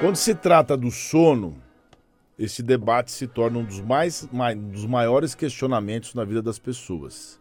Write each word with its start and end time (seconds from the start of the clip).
Quando 0.00 0.16
se 0.16 0.34
trata 0.34 0.76
do 0.76 0.90
sono, 0.90 1.60
esse 2.38 2.62
debate 2.62 3.10
se 3.10 3.26
torna 3.26 3.58
um 3.58 3.64
dos, 3.64 3.80
mais, 3.80 4.28
dos 4.70 4.86
maiores 4.86 5.34
questionamentos 5.34 6.14
na 6.14 6.24
vida 6.24 6.40
das 6.40 6.58
pessoas. 6.58 7.40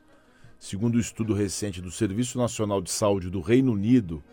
Segundo 0.58 0.96
o 0.96 0.98
um 0.98 1.02
estudo 1.02 1.36
recente 1.36 1.80
do 1.80 1.92
Serviço 1.92 2.40
Nacional 2.40 2.82
de 2.82 2.90
Saúde 2.90 3.30
do 3.30 3.42
Reino 3.42 3.74
Unido, 3.74 4.24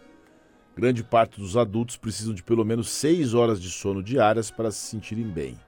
grande 0.74 1.04
parte 1.04 1.38
dos 1.38 1.54
adultos 1.54 1.98
precisam 1.98 2.32
de 2.32 2.42
pelo 2.42 2.64
menos 2.64 2.88
seis 2.88 3.34
horas 3.34 3.60
de 3.60 3.68
sono 3.68 4.02
diárias 4.02 4.50
para 4.50 4.70
se 4.70 4.86
sentirem 4.86 5.28
bem. 5.28 5.58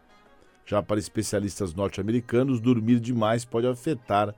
Já 0.64 0.82
para 0.82 0.98
especialistas 0.98 1.74
norte-americanos, 1.74 2.58
dormir 2.58 3.00
demais 3.00 3.44
pode 3.44 3.66
afetar 3.66 4.34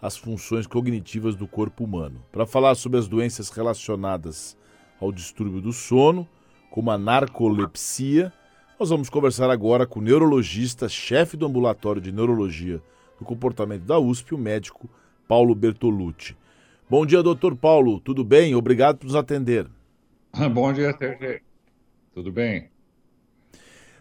as 0.00 0.16
funções 0.16 0.64
cognitivas 0.64 1.34
do 1.34 1.48
corpo 1.48 1.82
humano. 1.82 2.24
Para 2.30 2.46
falar 2.46 2.76
sobre 2.76 3.00
as 3.00 3.08
doenças 3.08 3.50
relacionadas 3.50 4.56
ao 5.00 5.10
distúrbio 5.10 5.60
do 5.60 5.72
sono, 5.72 6.26
como 6.70 6.90
a 6.90 6.98
narcolepsia, 6.98 8.32
nós 8.78 8.90
vamos 8.90 9.10
conversar 9.10 9.50
agora 9.50 9.86
com 9.86 9.98
o 9.98 10.02
neurologista, 10.02 10.88
chefe 10.88 11.36
do 11.36 11.46
ambulatório 11.46 12.00
de 12.00 12.12
neurologia 12.12 12.80
do 13.18 13.24
comportamento 13.24 13.82
da 13.82 13.98
USP, 13.98 14.34
o 14.34 14.38
médico 14.38 14.88
Paulo 15.26 15.54
Bertolucci. 15.54 16.36
Bom 16.88 17.04
dia, 17.04 17.22
doutor 17.22 17.56
Paulo. 17.56 18.00
Tudo 18.00 18.24
bem? 18.24 18.54
Obrigado 18.54 18.98
por 18.98 19.06
nos 19.06 19.14
atender. 19.14 19.66
Bom 20.54 20.72
dia, 20.72 20.96
Sergei. 20.96 21.40
Tudo 22.14 22.32
bem? 22.32 22.70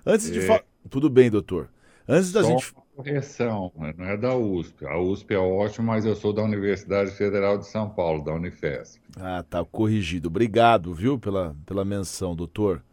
Antes 0.06 0.32
de 0.32 0.42
falar. 0.42 0.64
Tudo 0.90 1.10
bem, 1.10 1.30
doutor. 1.30 1.70
Antes 2.08 2.32
da 2.32 2.44
gente. 2.44 2.74
Correção, 2.98 3.72
não 3.96 4.06
é 4.06 4.18
da 4.18 4.36
USP. 4.36 4.84
A 4.88 4.98
USP 4.98 5.36
é 5.36 5.38
ótima, 5.38 5.94
mas 5.94 6.04
eu 6.04 6.16
sou 6.16 6.34
da 6.34 6.42
Universidade 6.42 7.12
Federal 7.12 7.56
de 7.56 7.68
São 7.68 7.88
Paulo, 7.88 8.24
da 8.24 8.34
Unifesp. 8.34 9.00
Ah, 9.16 9.46
tá 9.48 9.64
corrigido. 9.64 10.30
Obrigado, 10.30 10.96
viu, 10.96 11.20
pela, 11.20 11.56
pela 11.64 11.86
menção, 11.86 12.36
doutor. 12.36 12.84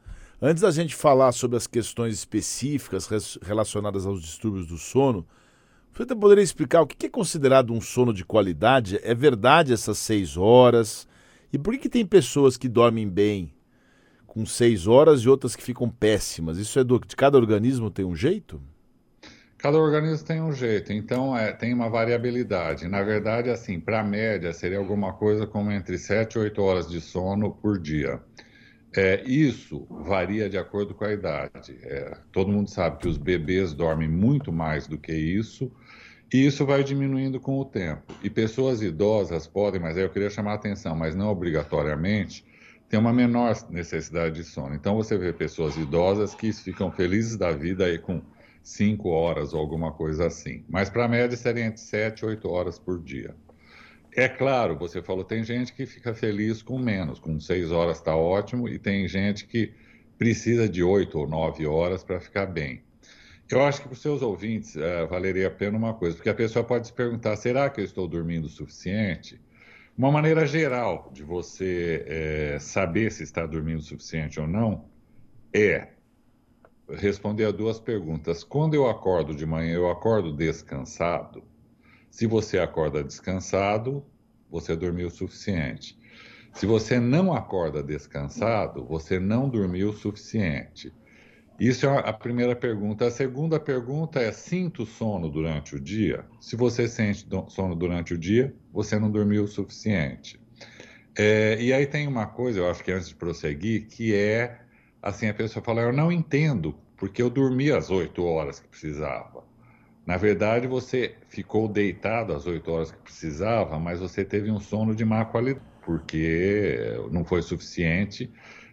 Antes 0.43 0.61
da 0.61 0.71
gente 0.71 0.95
falar 0.95 1.33
sobre 1.33 1.57
as 1.57 1.67
questões 1.67 2.13
específicas 2.13 3.39
relacionadas 3.41 4.05
aos 4.05 4.21
distúrbios 4.21 4.67
do 4.67 4.77
sono, 4.77 5.27
você 5.91 6.15
poderia 6.15 6.45
explicar 6.45 6.83
o 6.83 6.87
que 6.87 7.07
é 7.07 7.09
considerado 7.09 7.73
um 7.73 7.81
sono 7.81 8.13
de 8.13 8.27
qualidade? 8.27 9.01
É 9.03 9.15
verdade 9.15 9.73
essas 9.73 9.97
seis 9.97 10.37
horas? 10.37 11.09
E 11.51 11.57
por 11.57 11.73
que, 11.73 11.79
que 11.79 11.89
tem 11.89 12.05
pessoas 12.05 12.59
que 12.59 12.69
dormem 12.69 13.09
bem 13.09 13.55
com 14.27 14.45
seis 14.45 14.87
horas 14.87 15.23
e 15.23 15.31
outras 15.31 15.57
que 15.57 15.63
ficam 15.63 15.89
péssimas? 15.89 16.59
Isso 16.59 16.79
é 16.79 16.85
do, 16.85 16.99
de 16.99 17.17
cada 17.17 17.39
organismo 17.39 17.91
tem 17.91 18.05
um 18.05 18.15
jeito? 18.15 18.61
Cada 19.65 19.79
organismo 19.79 20.27
tem 20.27 20.43
um 20.43 20.53
jeito, 20.53 20.93
então 20.93 21.35
é, 21.35 21.51
tem 21.51 21.73
uma 21.73 21.89
variabilidade. 21.89 22.87
Na 22.87 23.03
verdade, 23.03 23.49
assim, 23.49 23.81
para 23.81 24.01
a 24.01 24.05
média 24.05 24.53
seria 24.53 24.77
alguma 24.77 25.15
coisa 25.15 25.47
como 25.47 25.73
entre 25.73 25.97
7 25.97 26.35
e 26.35 26.39
8 26.39 26.61
horas 26.61 26.87
de 26.87 27.01
sono 27.01 27.51
por 27.51 27.81
dia. 27.81 28.21
É, 28.95 29.23
isso 29.25 29.87
varia 29.89 30.51
de 30.51 30.59
acordo 30.59 30.93
com 30.93 31.07
a 31.07 31.13
idade. 31.15 31.79
É, 31.83 32.15
todo 32.31 32.53
mundo 32.53 32.69
sabe 32.69 32.99
que 32.99 33.09
os 33.09 33.17
bebês 33.17 33.73
dormem 33.73 34.07
muito 34.07 34.53
mais 34.53 34.87
do 34.87 34.99
que 34.99 35.15
isso, 35.15 35.73
e 36.31 36.45
isso 36.45 36.67
vai 36.67 36.85
diminuindo 36.85 37.41
com 37.41 37.59
o 37.59 37.65
tempo. 37.65 38.03
E 38.23 38.29
pessoas 38.29 38.83
idosas 38.83 39.47
podem, 39.47 39.81
mas 39.81 39.97
aí 39.97 40.03
eu 40.03 40.11
queria 40.11 40.29
chamar 40.29 40.53
a 40.53 40.57
atenção, 40.57 40.95
mas 40.95 41.15
não 41.15 41.31
obrigatoriamente, 41.31 42.45
ter 42.87 42.99
uma 42.99 43.15
menor 43.15 43.57
necessidade 43.71 44.35
de 44.35 44.45
sono. 44.45 44.75
Então 44.75 44.95
você 44.95 45.17
vê 45.17 45.33
pessoas 45.33 45.75
idosas 45.79 46.35
que 46.35 46.53
ficam 46.53 46.93
felizes 46.93 47.39
da 47.39 47.51
vida 47.51 47.87
aí 47.87 47.99
com 47.99 48.21
5 48.65 49.09
horas 49.11 49.55
ou 49.55 49.61
alguma 49.61 49.93
coisa 49.93 50.27
assim. 50.27 50.65
Mas 50.69 50.91
para 50.91 51.05
a 51.05 51.09
média 51.09 51.37
seria 51.37 51.67
entre 51.67 51.81
7 51.81 52.21
e 52.21 52.27
8 52.27 52.51
horas 52.51 52.79
por 52.79 53.01
dia. 53.01 53.37
É 54.17 54.29
claro, 54.29 54.79
você 54.79 55.03
falou, 55.03 55.25
tem 55.25 55.43
gente 55.43 55.73
que 55.73 55.85
fica 55.87 56.15
feliz 56.15 56.63
com 56.63 56.79
menos, 56.79 57.19
com 57.19 57.39
seis 57.41 57.73
horas 57.73 57.99
está 57.99 58.15
ótimo, 58.15 58.69
e 58.69 58.79
tem 58.79 59.09
gente 59.09 59.45
que 59.45 59.75
precisa 60.17 60.69
de 60.69 60.85
oito 60.85 61.19
ou 61.19 61.29
nove 61.29 61.67
horas 61.67 62.05
para 62.05 62.21
ficar 62.21 62.47
bem. 62.47 62.81
Eu 63.51 63.63
acho 63.63 63.83
que 63.83 63.89
para 63.89 63.95
os 63.95 64.01
seus 64.01 64.23
ouvintes 64.23 64.77
é, 64.77 65.05
valeria 65.07 65.49
a 65.49 65.51
pena 65.51 65.77
uma 65.77 65.95
coisa, 65.95 66.15
porque 66.15 66.31
a 66.31 66.35
pessoa 66.35 66.65
pode 66.65 66.87
se 66.87 66.93
perguntar: 66.93 67.37
será 67.37 67.69
que 67.69 67.81
eu 67.81 67.85
estou 67.85 68.07
dormindo 68.07 68.45
o 68.45 68.49
suficiente? 68.49 69.41
Uma 69.99 70.13
maneira 70.13 70.47
geral 70.47 71.11
de 71.13 71.25
você 71.25 72.05
é, 72.07 72.59
saber 72.61 73.11
se 73.11 73.25
está 73.25 73.45
dormindo 73.45 73.79
o 73.79 73.83
suficiente 73.83 74.39
ou 74.39 74.47
não 74.47 74.85
é 75.53 75.89
responder 76.89 77.47
a 77.47 77.51
duas 77.51 77.81
perguntas. 77.81 78.45
Quando 78.45 78.75
eu 78.75 78.89
acordo 78.89 79.35
de 79.35 79.47
manhã, 79.47 79.75
eu 79.75 79.91
acordo 79.91 80.33
descansado? 80.33 81.43
Se 82.11 82.27
você 82.27 82.59
acorda 82.59 83.03
descansado, 83.03 84.05
você 84.51 84.77
dormiu 84.77 85.09
o 85.09 85.11
suficiente. 85.11 85.99
Se 86.53 86.67
você 86.67 87.01
não 87.01 87.33
acorda 87.33 87.83
descansado, 87.83 88.85
você 88.85 89.19
não 89.19 89.49
dormiu 89.49 89.91
o 89.91 89.93
suficiente. 89.93 90.93
Isso 91.59 91.87
é 91.87 91.99
a 91.99 92.13
primeira 92.13 92.55
pergunta. 92.55 93.07
A 93.07 93.11
segunda 93.11 93.59
pergunta 93.59 94.21
é: 94.21 94.31
sinto 94.33 94.85
sono 94.87 95.29
durante 95.29 95.75
o 95.75 95.81
dia? 95.81 96.25
Se 96.41 96.57
você 96.57 96.87
sente 96.87 97.27
sono 97.49 97.75
durante 97.75 98.15
o 98.15 98.19
dia, 98.19 98.55
você 98.73 98.99
não 98.99 99.11
dormiu 99.11 99.45
o 99.45 99.49
suficiente. 99.49 100.41
É, 101.17 101.57
e 101.61 101.73
aí 101.73 101.87
tem 101.87 102.09
uma 102.09 102.27
coisa, 102.27 102.59
eu 102.59 102.69
acho 102.69 102.83
que 102.83 102.91
antes 102.91 103.09
de 103.09 103.15
prosseguir, 103.15 103.87
que 103.87 104.15
é 104.15 104.64
assim: 105.05 105.29
a 105.29 105.35
pessoa 105.35 105.63
fala, 105.63 105.83
eu 105.83 105.93
não 105.93 106.11
entendo, 106.11 106.75
porque 106.97 107.21
eu 107.21 107.29
dormi 107.29 107.71
as 107.71 107.91
oito 107.91 108.25
horas 108.25 108.59
que 108.59 108.69
precisava. 108.69 109.45
Na 110.07 110.17
verdade, 110.17 110.67
você 110.67 111.15
ficou 111.29 111.69
deitado 111.69 112.33
as 112.33 112.47
oito 112.47 112.71
horas 112.71 112.91
que 112.91 112.99
precisava, 112.99 113.79
mas 113.79 114.01
você 114.01 114.25
teve 114.25 114.51
um 114.51 114.59
sono 114.59 114.95
de 114.95 115.05
má 115.05 115.25
qualidade, 115.25 115.65
porque 115.85 116.79
não 117.11 117.25
foi 117.25 117.43
suficiente. 117.43 118.31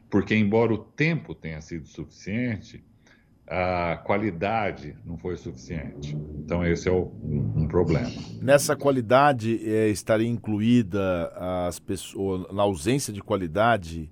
Porque, 0.10 0.36
embora 0.36 0.74
o 0.74 0.78
tempo 0.78 1.34
tenha 1.34 1.62
sido 1.62 1.88
suficiente, 1.88 2.84
a 3.48 3.96
qualidade 4.06 4.96
não 5.06 5.18
foi 5.18 5.38
suficiente. 5.38 6.18
Então, 6.40 6.66
esse 6.66 6.90
é 6.90 6.92
o, 6.92 7.14
um, 7.24 7.64
um, 7.64 7.68
problema. 7.68 8.10
Nessa 8.42 8.76
qualidade, 8.76 9.62
é, 9.66 9.88
estaria 9.88 10.28
incluída 10.28 11.32
as 11.68 11.80
pessoas, 11.80 12.46
na 12.54 12.62
ausência 12.62 13.14
de 13.14 13.22
qualidade, 13.22 14.12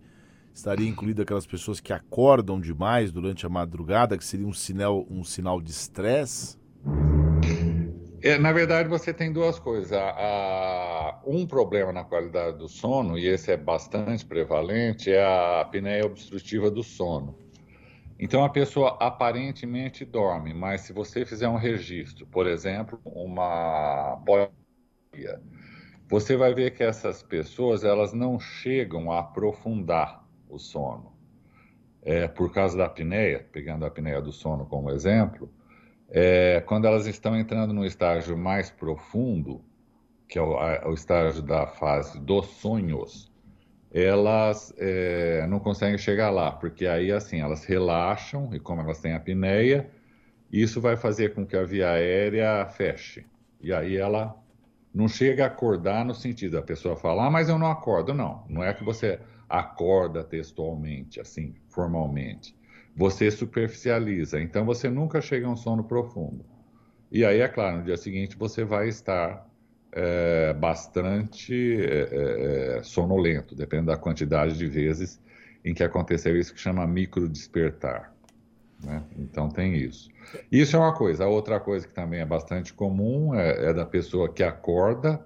estaria 0.59 0.88
incluída 0.88 1.24
aquelas 1.24 1.47
pessoas 1.47 1.80
que 1.80 1.94
acordam 1.94 2.59
demais 2.59 3.12
durante 3.12 3.46
a 3.46 3.50
madrugada, 3.50 4.18
que 4.18 4.25
seria 4.25 4.46
um 4.46 4.53
sinal, 4.53 5.06
um 5.09 5.24
sinal 5.24 5.62
de 5.62 5.72
estresse? 5.72 6.58
É, 8.22 8.38
na 8.38 8.52
verdade, 8.52 8.90
você 8.90 9.14
tem 9.14 9.31
duas 9.31 9.58
coisas. 9.58 9.94
A, 9.94 11.22
um 11.25 11.48
problema 11.48 11.94
na 11.94 12.03
qualidade 12.03 12.58
do 12.58 12.68
sono, 12.68 13.18
e 13.18 13.25
esse 13.25 13.52
é 13.52 13.58
bastante 13.58 14.25
prevalente, 14.25 15.09
é 15.09 15.24
a 15.24 15.62
apneia 15.62 16.06
obstrutiva 16.06 16.69
do 16.69 16.84
sono. 16.84 17.38
Então, 18.19 18.44
a 18.44 18.50
pessoa 18.50 18.98
aparentemente 19.00 20.03
dorme, 20.03 20.53
mas 20.53 20.81
se 20.81 20.92
você 20.92 21.25
fizer 21.25 21.48
um 21.48 21.56
registro, 21.56 22.28
por 22.28 22.46
exemplo, 22.46 23.00
uma 23.06 24.22
polia, 24.25 25.42
você 26.09 26.36
vai 26.36 26.53
ver 26.53 26.72
que 26.72 26.84
essas 26.84 27.24
pessoas 27.24 27.86
elas 27.86 28.12
não 28.12 28.38
chegam 28.38 29.09
a 29.09 29.19
aprofundar 29.19 30.28
o 30.50 30.58
sono. 30.58 31.14
É, 32.02 32.28
por 32.28 32.52
causa 32.52 32.78
da 32.78 32.86
apneia, 32.86 33.46
pegando 33.52 33.86
a 33.86 33.88
apneia 33.88 34.22
do 34.22 34.32
sono 34.32 34.66
como 34.66 34.90
exemplo, 34.90 35.52
é, 36.10 36.62
quando 36.62 36.86
elas 36.86 37.06
estão 37.06 37.38
entrando 37.38 37.74
no 37.74 37.86
estágio 37.86 38.38
mais 38.38 38.72
profundo, 38.72 39.62
que 40.28 40.40
é 40.40 40.42
o, 40.42 40.58
a, 40.58 40.88
o 40.90 40.94
estágio 40.94 41.42
da 41.42 41.68
fase 41.68 42.20
dos 42.20 42.48
sonhos, 42.48 43.32
elas 43.92 44.74
é, 44.78 45.46
não 45.48 45.60
conseguem 45.60 45.98
chegar 45.98 46.30
lá, 46.30 46.52
porque 46.52 46.86
aí 46.86 47.12
assim 47.12 47.40
elas 47.42 47.66
relaxam 47.66 48.54
e 48.54 48.60
como 48.60 48.81
elas 48.81 49.00
têm 49.00 49.14
apneia, 49.14 49.90
isso 50.52 50.80
vai 50.80 50.96
fazer 50.96 51.34
com 51.34 51.46
que 51.46 51.56
a 51.56 51.64
via 51.64 51.92
aérea 51.92 52.66
feche. 52.68 53.26
E 53.62 53.74
aí 53.74 53.98
ela 53.98 54.36
não 54.94 55.08
chega 55.08 55.44
a 55.44 55.48
acordar 55.48 56.04
no 56.06 56.14
sentido 56.14 56.54
da 56.54 56.62
pessoa 56.62 56.96
falar, 56.96 57.28
ah, 57.28 57.31
mas 57.31 57.50
eu 57.50 57.58
não 57.58 57.70
acordo. 57.70 58.14
Não, 58.14 58.44
não 58.50 58.64
é 58.64 58.74
que 58.74 58.84
você 58.84 59.20
acorda 59.50 60.24
textualmente, 60.24 61.20
assim, 61.20 61.56
formalmente 61.68 62.56
você 63.00 63.31
superficializa. 63.31 64.42
Então 64.42 64.66
você 64.66 64.90
nunca 64.90 65.22
chega 65.22 65.48
a 65.48 65.50
um 65.50 65.56
sono 65.56 65.86
profundo. 65.86 66.44
E 67.10 67.24
aí, 67.24 67.40
é 67.40 67.48
claro, 67.48 67.78
no 67.78 67.84
dia 67.86 67.96
seguinte 67.96 68.36
você 68.38 68.66
vai 68.66 68.90
estar 68.90 69.48
é, 69.92 70.54
bastante 70.54 71.78
é, 71.81 72.10
é, 72.12 72.78
é 72.78 72.84
sonolento, 72.84 73.56
depende 73.56 73.86
da 73.86 73.96
quantidade 73.96 74.57
de 74.57 74.68
vezes 74.68 75.19
em 75.63 75.74
que 75.74 75.81
aconteceu 75.81 76.38
isso 76.38 76.54
que 76.54 76.60
chama 76.60 76.86
micro 76.86 77.28
despertar. 77.30 78.13
Né? 78.84 79.02
Então 79.18 79.48
tem 79.48 79.75
isso. 79.75 80.10
Isso 80.52 80.75
é 80.75 80.80
uma 80.80 80.94
coisa. 80.94 81.24
A 81.24 81.28
outra 81.28 81.57
coisa 81.60 81.88
que 81.88 81.94
também 81.94 82.19
é 82.19 82.25
bastante 82.25 82.74
comum 82.74 83.34
é, 83.34 83.69
é 83.69 83.74
da 83.74 83.86
pessoa 83.86 84.28
que 84.31 84.44
acorda 84.44 85.25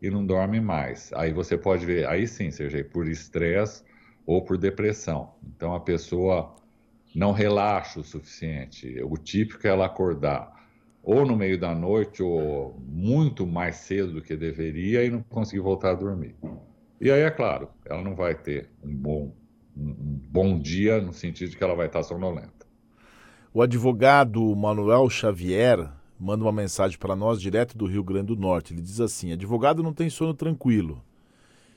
e 0.00 0.10
não 0.10 0.24
dorme 0.24 0.60
mais. 0.60 1.12
Aí 1.14 1.32
você 1.32 1.56
pode 1.56 1.84
ver, 1.84 2.06
aí 2.06 2.26
sim, 2.26 2.50
seja 2.50 2.82
por 2.84 3.08
estresse 3.08 3.84
ou 4.26 4.42
por 4.42 4.56
depressão. 4.58 5.34
Então 5.56 5.74
a 5.74 5.80
pessoa 5.80 6.54
não 7.14 7.32
relaxa 7.32 8.00
o 8.00 8.04
suficiente. 8.04 9.00
O 9.02 9.16
típico 9.16 9.66
é 9.66 9.70
ela 9.70 9.86
acordar 9.86 10.56
ou 11.02 11.24
no 11.24 11.36
meio 11.36 11.58
da 11.58 11.74
noite 11.74 12.22
ou 12.22 12.78
muito 12.86 13.46
mais 13.46 13.76
cedo 13.76 14.12
do 14.12 14.22
que 14.22 14.36
deveria 14.36 15.04
e 15.04 15.10
não 15.10 15.22
conseguir 15.22 15.60
voltar 15.60 15.92
a 15.92 15.94
dormir. 15.94 16.34
E 17.00 17.10
aí, 17.10 17.22
é 17.22 17.30
claro, 17.30 17.68
ela 17.86 18.02
não 18.02 18.14
vai 18.14 18.34
ter 18.34 18.68
um 18.84 18.94
bom 18.94 19.32
um 19.78 20.20
bom 20.30 20.58
dia, 20.58 21.00
no 21.00 21.12
sentido 21.12 21.50
de 21.50 21.56
que 21.56 21.62
ela 21.62 21.76
vai 21.76 21.86
estar 21.86 22.02
sonolenta. 22.02 22.66
O 23.54 23.62
advogado 23.62 24.54
Manuel 24.56 25.08
Xavier 25.08 25.88
manda 26.18 26.44
uma 26.44 26.52
mensagem 26.52 26.98
para 26.98 27.14
nós 27.14 27.40
direto 27.40 27.76
do 27.76 27.86
Rio 27.86 28.02
Grande 28.02 28.28
do 28.28 28.36
Norte. 28.36 28.72
Ele 28.72 28.82
diz 28.82 29.00
assim: 29.00 29.32
advogado 29.32 29.82
não 29.82 29.92
tem 29.92 30.10
sono 30.10 30.34
tranquilo. 30.34 31.02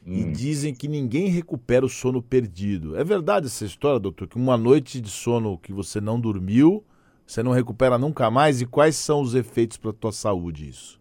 Hum. 0.05 0.13
E 0.13 0.31
dizem 0.31 0.73
que 0.73 0.87
ninguém 0.87 1.27
recupera 1.27 1.85
o 1.85 1.89
sono 1.89 2.21
perdido. 2.21 2.97
É 2.97 3.03
verdade 3.03 3.47
essa 3.47 3.65
história, 3.65 3.99
doutor? 3.99 4.27
Que 4.27 4.37
uma 4.37 4.57
noite 4.57 4.99
de 4.99 5.09
sono 5.09 5.57
que 5.57 5.71
você 5.71 6.01
não 6.01 6.19
dormiu, 6.19 6.83
você 7.25 7.43
não 7.43 7.51
recupera 7.51 7.97
nunca 7.97 8.31
mais? 8.31 8.61
E 8.61 8.65
quais 8.65 8.95
são 8.95 9.21
os 9.21 9.35
efeitos 9.35 9.77
para 9.77 9.91
a 9.91 9.93
tua 9.93 10.11
saúde 10.11 10.67
isso? 10.67 10.99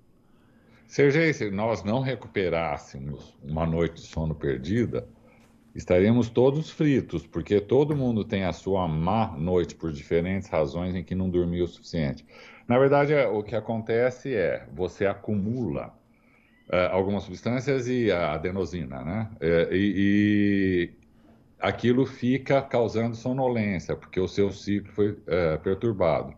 Sergei, 0.86 1.32
se 1.32 1.50
nós 1.50 1.82
não 1.84 2.00
recuperássemos 2.00 3.36
uma 3.42 3.64
noite 3.64 4.02
de 4.02 4.08
sono 4.08 4.34
perdida, 4.34 5.06
estaríamos 5.74 6.28
todos 6.28 6.68
fritos, 6.68 7.26
porque 7.26 7.60
todo 7.60 7.96
mundo 7.96 8.24
tem 8.24 8.44
a 8.44 8.52
sua 8.52 8.88
má 8.88 9.36
noite 9.38 9.76
por 9.76 9.92
diferentes 9.92 10.48
razões 10.48 10.94
em 10.94 11.04
que 11.04 11.14
não 11.14 11.30
dormiu 11.30 11.64
o 11.64 11.68
suficiente. 11.68 12.26
Na 12.70 12.78
verdade, 12.78 13.12
é, 13.12 13.26
o 13.26 13.42
que 13.42 13.56
acontece 13.56 14.32
é 14.32 14.64
você 14.72 15.04
acumula 15.04 15.92
uh, 16.68 16.92
algumas 16.92 17.24
substâncias 17.24 17.88
e 17.88 18.12
a 18.12 18.34
adenosina, 18.34 19.02
né? 19.02 19.28
Uh, 19.42 19.74
e, 19.74 19.94
e, 19.96 20.90
aquilo 21.58 22.06
fica 22.06 22.62
causando 22.62 23.16
sonolência, 23.16 23.96
porque 23.96 24.20
o 24.20 24.28
seu 24.28 24.52
ciclo 24.52 24.92
foi 24.92 25.10
uh, 25.10 25.58
perturbado. 25.64 26.32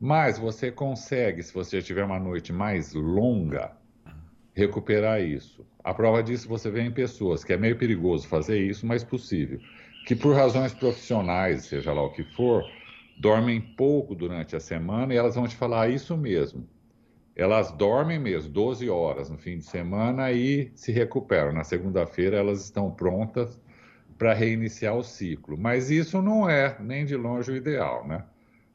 Mas 0.00 0.38
você 0.38 0.70
consegue, 0.70 1.42
se 1.42 1.52
você 1.52 1.82
tiver 1.82 2.04
uma 2.04 2.20
noite 2.20 2.52
mais 2.52 2.94
longa, 2.94 3.72
recuperar 4.54 5.20
isso. 5.20 5.66
A 5.82 5.92
prova 5.92 6.22
disso 6.22 6.48
você 6.48 6.70
vê 6.70 6.82
em 6.82 6.92
pessoas 6.92 7.42
que 7.42 7.52
é 7.52 7.56
meio 7.56 7.76
perigoso 7.76 8.28
fazer 8.28 8.60
isso, 8.60 8.86
mas 8.86 9.02
possível, 9.02 9.58
que 10.06 10.14
por 10.14 10.36
razões 10.36 10.72
profissionais, 10.72 11.64
seja 11.64 11.92
lá 11.92 12.04
o 12.04 12.10
que 12.10 12.22
for, 12.22 12.64
dormem 13.22 13.60
pouco 13.60 14.16
durante 14.16 14.56
a 14.56 14.60
semana 14.60 15.14
e 15.14 15.16
elas 15.16 15.36
vão 15.36 15.46
te 15.46 15.54
falar 15.54 15.88
isso 15.88 16.16
mesmo. 16.16 16.68
Elas 17.36 17.70
dormem 17.70 18.18
mesmo 18.18 18.52
12 18.52 18.90
horas 18.90 19.30
no 19.30 19.38
fim 19.38 19.58
de 19.58 19.64
semana 19.64 20.32
e 20.32 20.72
se 20.74 20.90
recuperam. 20.90 21.52
Na 21.52 21.62
segunda-feira 21.62 22.36
elas 22.36 22.64
estão 22.64 22.90
prontas 22.90 23.60
para 24.18 24.34
reiniciar 24.34 24.96
o 24.96 25.04
ciclo. 25.04 25.56
Mas 25.56 25.88
isso 25.88 26.20
não 26.20 26.50
é 26.50 26.76
nem 26.80 27.04
de 27.04 27.14
longe 27.14 27.52
o 27.52 27.56
ideal, 27.56 28.06
né? 28.08 28.24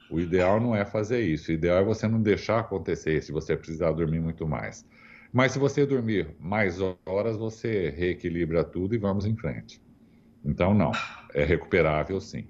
O 0.09 0.17
ideal 0.17 0.61
não 0.61 0.73
é 0.73 0.85
fazer 0.85 1.19
isso. 1.19 1.51
O 1.51 1.53
ideal 1.53 1.79
é 1.79 1.83
você 1.83 2.07
não 2.07 2.21
deixar 2.21 2.59
acontecer 2.59 3.21
se 3.21 3.33
você 3.33 3.57
precisar 3.57 3.91
dormir 3.91 4.21
muito 4.21 4.47
mais. 4.47 4.85
Mas 5.33 5.51
se 5.51 5.59
você 5.59 5.85
dormir 5.85 6.33
mais 6.39 6.79
horas, 7.05 7.35
você 7.35 7.89
reequilibra 7.89 8.63
tudo 8.63 8.95
e 8.95 8.97
vamos 8.97 9.25
em 9.25 9.35
frente. 9.35 9.81
Então, 10.43 10.73
não, 10.73 10.93
é 11.33 11.43
recuperável 11.43 12.21
sim. 12.21 12.47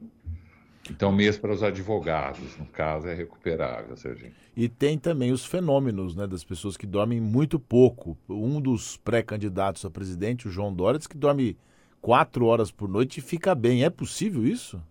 Então, 0.89 1.11
mesmo 1.11 1.41
para 1.41 1.53
os 1.53 1.63
advogados, 1.63 2.57
no 2.57 2.65
caso, 2.65 3.07
é 3.07 3.13
recuperável, 3.13 3.95
Serginho. 3.97 4.31
E 4.55 4.67
tem 4.67 4.97
também 4.97 5.31
os 5.31 5.45
fenômenos 5.45 6.15
né, 6.15 6.25
das 6.25 6.43
pessoas 6.43 6.77
que 6.77 6.85
dormem 6.85 7.21
muito 7.21 7.59
pouco. 7.59 8.17
Um 8.27 8.59
dos 8.59 8.97
pré-candidatos 8.97 9.85
a 9.85 9.89
presidente, 9.89 10.47
o 10.47 10.51
João 10.51 10.73
Dória, 10.73 10.97
diz 10.97 11.07
que 11.07 11.17
dorme 11.17 11.57
quatro 12.01 12.45
horas 12.45 12.71
por 12.71 12.87
noite 12.89 13.17
e 13.17 13.21
fica 13.21 13.53
bem. 13.53 13.83
É 13.83 13.89
possível 13.89 14.45
isso? 14.45 14.81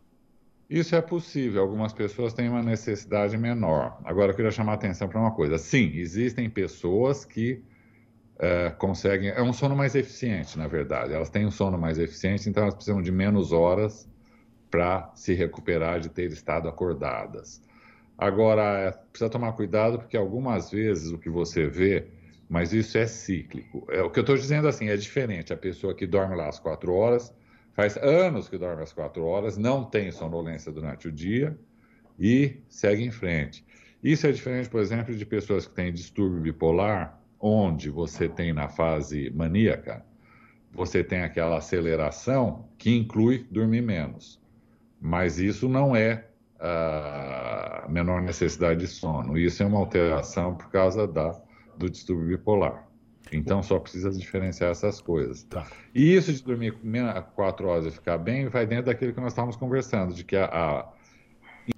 Isso 0.68 0.94
é 0.96 1.00
possível. 1.00 1.62
Algumas 1.62 1.92
pessoas 1.92 2.34
têm 2.34 2.48
uma 2.48 2.62
necessidade 2.62 3.36
menor. 3.38 3.98
Agora, 4.04 4.32
eu 4.32 4.36
queria 4.36 4.50
chamar 4.50 4.72
a 4.72 4.74
atenção 4.74 5.08
para 5.08 5.20
uma 5.20 5.30
coisa. 5.30 5.58
Sim, 5.58 5.92
existem 5.94 6.50
pessoas 6.50 7.24
que 7.24 7.62
é, 8.38 8.70
conseguem. 8.70 9.30
É 9.30 9.42
um 9.42 9.52
sono 9.52 9.76
mais 9.76 9.94
eficiente, 9.94 10.58
na 10.58 10.66
verdade. 10.66 11.12
Elas 11.12 11.30
têm 11.30 11.46
um 11.46 11.50
sono 11.50 11.78
mais 11.78 11.98
eficiente, 11.98 12.48
então 12.48 12.64
elas 12.64 12.74
precisam 12.74 13.00
de 13.00 13.12
menos 13.12 13.52
horas 13.52 14.08
para 14.76 15.10
se 15.14 15.32
recuperar 15.32 16.00
de 16.00 16.10
ter 16.10 16.30
estado 16.30 16.68
acordadas. 16.68 17.62
Agora, 18.18 18.62
é, 18.78 18.90
precisa 18.92 19.30
tomar 19.30 19.52
cuidado, 19.52 19.98
porque 19.98 20.18
algumas 20.18 20.70
vezes 20.70 21.10
o 21.12 21.18
que 21.18 21.30
você 21.30 21.66
vê, 21.66 22.08
mas 22.46 22.74
isso 22.74 22.98
é 22.98 23.06
cíclico. 23.06 23.86
É, 23.88 24.02
o 24.02 24.10
que 24.10 24.18
eu 24.18 24.20
estou 24.20 24.36
dizendo 24.36 24.68
assim 24.68 24.90
é 24.90 24.96
diferente. 24.98 25.50
A 25.50 25.56
pessoa 25.56 25.94
que 25.94 26.06
dorme 26.06 26.36
lá 26.36 26.48
às 26.48 26.58
quatro 26.58 26.92
horas, 26.92 27.34
faz 27.72 27.96
anos 27.96 28.50
que 28.50 28.58
dorme 28.58 28.82
às 28.82 28.92
quatro 28.92 29.24
horas, 29.24 29.56
não 29.56 29.82
tem 29.82 30.12
sonolência 30.12 30.70
durante 30.70 31.08
o 31.08 31.12
dia 31.12 31.58
e 32.18 32.60
segue 32.68 33.02
em 33.02 33.10
frente. 33.10 33.64
Isso 34.04 34.26
é 34.26 34.32
diferente, 34.32 34.68
por 34.68 34.82
exemplo, 34.82 35.16
de 35.16 35.24
pessoas 35.24 35.66
que 35.66 35.74
têm 35.74 35.90
distúrbio 35.90 36.42
bipolar 36.42 37.18
onde 37.40 37.88
você 37.88 38.28
tem 38.28 38.52
na 38.52 38.68
fase 38.68 39.30
maníaca, 39.30 40.04
você 40.70 41.02
tem 41.02 41.22
aquela 41.22 41.56
aceleração 41.56 42.68
que 42.76 42.94
inclui 42.94 43.46
dormir 43.50 43.80
menos. 43.80 44.44
Mas 45.00 45.38
isso 45.38 45.68
não 45.68 45.94
é 45.94 46.26
a 46.58 47.86
menor 47.88 48.22
necessidade 48.22 48.80
de 48.80 48.86
sono. 48.86 49.38
Isso 49.38 49.62
é 49.62 49.66
uma 49.66 49.78
alteração 49.78 50.54
por 50.54 50.70
causa 50.70 51.06
da, 51.06 51.38
do 51.76 51.90
distúrbio 51.90 52.28
bipolar. 52.28 52.86
Então 53.32 53.62
só 53.62 53.78
precisa 53.78 54.10
diferenciar 54.10 54.70
essas 54.70 55.00
coisas. 55.00 55.42
Tá. 55.44 55.66
E 55.94 56.14
isso 56.14 56.32
de 56.32 56.42
dormir 56.42 56.78
quatro 57.34 57.68
horas 57.68 57.86
e 57.86 57.90
ficar 57.90 58.18
bem 58.18 58.48
vai 58.48 58.66
dentro 58.66 58.86
daquilo 58.86 59.12
que 59.12 59.20
nós 59.20 59.32
estávamos 59.32 59.56
conversando, 59.56 60.14
de 60.14 60.24
que 60.24 60.36
a, 60.36 60.46
a 60.46 60.92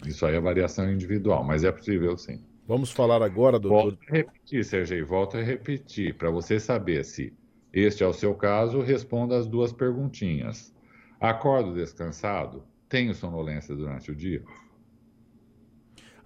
isso 0.07 0.27
aí 0.27 0.35
é 0.35 0.41
variação 0.41 0.91
individual, 0.91 1.43
mas 1.43 1.65
é 1.65 1.73
possível 1.73 2.17
sim. 2.17 2.43
Vamos 2.67 2.91
falar 2.93 3.23
agora, 3.23 3.59
doutor. 3.59 3.83
Volto 3.83 3.99
a 4.11 4.13
repetir, 4.13 4.63
Sergei, 4.63 5.03
volto 5.03 5.39
a 5.39 5.43
repetir. 5.43 6.15
Para 6.15 6.31
você 6.31 6.61
saber 6.61 7.03
se 7.03 7.33
este 7.73 8.05
é 8.05 8.07
o 8.07 8.13
seu 8.13 8.35
caso, 8.35 8.83
responda 8.83 9.39
as 9.39 9.47
duas 9.47 9.73
perguntinhas. 9.73 10.75
Acordo 11.19 11.75
descansado? 11.75 12.63
Tenho 12.89 13.15
sonolência 13.15 13.77
durante 13.77 14.11
o 14.11 14.15
dia? 14.15 14.43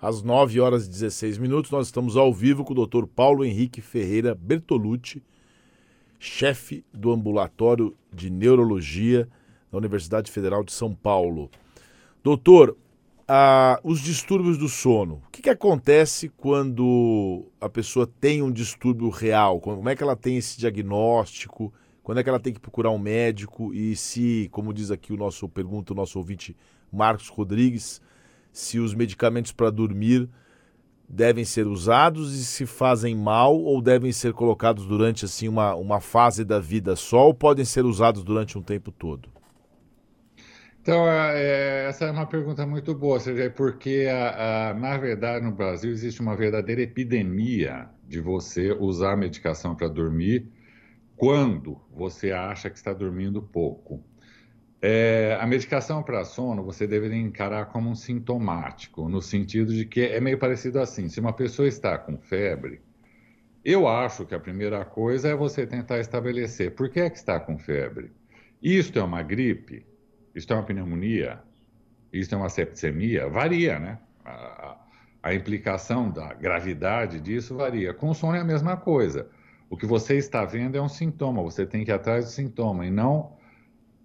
Às 0.00 0.23
9 0.23 0.61
horas 0.61 0.87
e 0.87 0.91
16 0.91 1.38
minutos, 1.38 1.70
nós 1.70 1.87
estamos 1.87 2.17
ao 2.17 2.32
vivo 2.32 2.64
com 2.64 2.73
o 2.73 2.76
doutor 2.76 3.06
Paulo 3.06 3.44
Henrique 3.44 3.81
Ferreira 3.81 4.35
Bertolucci, 4.35 5.23
chefe 6.20 6.85
do 6.93 7.11
ambulatório 7.11 7.97
de 8.12 8.31
neurologia 8.31 9.29
da 9.70 9.79
Universidade 9.79 10.31
Federal 10.31 10.62
de 10.62 10.73
São 10.73 10.94
Paulo. 10.94 11.50
Doutor, 12.23 12.76
ah, 13.26 13.81
os 13.82 14.00
distúrbios 14.00 14.56
do 14.56 14.69
sono. 14.69 15.23
O 15.26 15.31
que, 15.32 15.43
que 15.43 15.50
acontece 15.50 16.29
quando 16.29 17.44
a 17.61 17.69
pessoa 17.69 18.06
tem 18.06 18.41
um 18.41 18.53
distúrbio 18.53 19.09
real? 19.09 19.61
Como 19.61 19.88
é 19.88 19.97
que 19.97 20.03
ela 20.03 20.14
tem 20.14 20.37
esse 20.37 20.59
diagnóstico? 20.59 21.73
Quando 22.02 22.19
é 22.19 22.22
que 22.22 22.28
ela 22.28 22.40
tem 22.40 22.52
que 22.52 22.60
procurar 22.60 22.90
um 22.90 22.99
médico? 22.99 23.72
E 23.72 23.94
se, 23.94 24.49
como 24.50 24.75
diz 24.75 24.90
aqui 24.90 25.12
o 25.12 25.16
nosso 25.16 25.49
pergunta, 25.49 25.93
o 25.93 25.96
nosso 25.96 26.19
ouvinte 26.19 26.56
Marcos 26.93 27.28
Rodrigues, 27.28 28.02
se 28.52 28.78
os 28.78 28.94
medicamentos 28.94 29.52
para 29.52 29.71
dormir 29.71 30.28
devem 31.09 31.44
ser 31.44 31.66
usados 31.66 32.35
e 32.35 32.44
se 32.44 32.64
fazem 32.66 33.14
mal 33.14 33.54
ou 33.54 33.82
devem 33.82 34.11
ser 34.12 34.32
colocados 34.32 34.87
durante 34.87 35.25
assim 35.25 35.47
uma, 35.47 35.75
uma 35.75 36.00
fase 36.00 36.44
da 36.44 36.59
vida 36.59 36.97
só 36.97 37.26
ou 37.26 37.35
podem 37.35 37.64
ser 37.64 37.85
usados 37.85 38.25
durante 38.25 38.59
um 38.59 38.62
tempo 38.62 38.90
todo? 38.90 39.28
Então, 40.80 41.06
é, 41.06 41.87
essa 41.87 42.06
é 42.06 42.11
uma 42.11 42.26
pergunta 42.26 42.66
muito 42.66 42.92
boa, 42.92 43.21
Sergei, 43.21 43.49
porque, 43.49 44.09
a, 44.11 44.71
a, 44.71 44.75
na 44.75 44.99
verdade, 44.99 45.44
no 45.44 45.52
Brasil 45.52 45.92
existe 45.92 46.21
uma 46.21 46.35
verdadeira 46.35 46.82
epidemia 46.82 47.88
de 48.09 48.21
você 48.21 48.73
usar 48.73 49.16
medicação 49.16 49.76
para 49.76 49.87
dormir 49.87 50.50
quando 51.23 51.81
você 51.88 52.33
acha 52.33 52.69
que 52.69 52.76
está 52.76 52.93
dormindo 52.93 53.41
pouco. 53.41 54.05
É, 54.81 55.38
a 55.41 55.47
medicação 55.47 56.02
para 56.02 56.25
sono 56.25 56.64
você 56.64 56.85
deveria 56.85 57.17
encarar 57.17 57.67
como 57.67 57.88
um 57.88 57.95
sintomático, 57.95 59.09
no 59.09 59.23
sentido 59.23 59.73
de 59.73 59.87
que 59.87 60.00
é 60.00 60.21
meio 60.21 60.37
parecido 60.37 60.81
assim: 60.81 61.09
se 61.09 61.21
uma 61.21 61.33
pessoa 61.33 61.69
está 61.69 61.97
com 61.97 62.19
febre, 62.19 62.81
eu 63.64 63.87
acho 63.87 64.26
que 64.26 64.35
a 64.35 64.41
primeira 64.41 64.85
coisa 64.85 65.29
é 65.29 65.37
você 65.37 65.64
tentar 65.64 66.00
estabelecer 66.00 66.75
por 66.75 66.91
que 66.91 66.99
é 66.99 67.09
que 67.09 67.19
está 67.19 67.38
com 67.38 67.57
febre. 67.57 68.11
Isto 68.61 68.99
é 68.99 69.02
uma 69.05 69.23
gripe? 69.23 69.87
Isto 70.35 70.55
é 70.55 70.57
uma 70.57 70.64
pneumonia? 70.64 71.38
Isto 72.12 72.35
é 72.35 72.38
uma 72.38 72.49
septicemia? 72.49 73.29
Varia, 73.29 73.79
né? 73.79 74.00
A, 74.25 74.76
a 75.23 75.33
implicação 75.33 76.11
da 76.11 76.35
gravidade 76.35 77.21
disso 77.21 77.55
varia. 77.55 77.95
Com 77.95 78.12
sono 78.12 78.35
é 78.35 78.41
a 78.41 78.45
mesma 78.45 78.76
coisa. 78.76 79.31
O 79.73 79.76
que 79.79 79.87
você 79.87 80.19
está 80.19 80.45
vendo 80.45 80.76
é 80.76 80.83
um 80.83 80.88
sintoma, 80.88 81.43
você 81.43 81.64
tem 81.64 81.83
que 81.83 81.91
ir 81.91 81.95
atrás 81.95 82.26
do 82.26 82.31
sintoma 82.31 82.85
e 82.85 82.91
não 82.91 83.38